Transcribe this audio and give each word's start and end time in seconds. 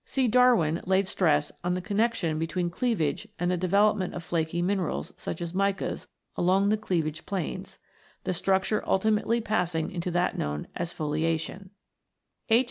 C. 0.03 0.27
Darwin 0.27 0.77
(so) 0.77 0.83
laid 0.89 1.07
stress 1.07 1.51
on 1.63 1.75
the 1.75 1.79
connexion 1.79 2.39
between 2.39 2.71
cleavage 2.71 3.27
and 3.37 3.51
the 3.51 3.55
development 3.55 4.15
of 4.15 4.23
flaky 4.23 4.59
minerals, 4.59 5.13
such 5.15 5.41
as 5.41 5.53
micas, 5.53 6.07
along 6.35 6.69
the 6.69 6.75
cleavage 6.77 7.27
planes, 7.27 7.77
1the 8.25 8.33
structure 8.33 8.83
ultimately 8.87 9.41
passing 9.41 9.91
into 9.91 10.09
that 10.09 10.39
known 10.39 10.65
as 10.75 10.91
"foliation" 10.91 11.65
(see 11.65 12.49
p. 12.49 12.49
145). 12.49 12.57
H. 12.57 12.59